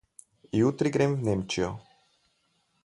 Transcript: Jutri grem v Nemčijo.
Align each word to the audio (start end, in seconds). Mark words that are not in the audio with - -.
Jutri 0.59 0.93
grem 0.95 1.13
v 1.21 1.29
Nemčijo. 1.29 1.69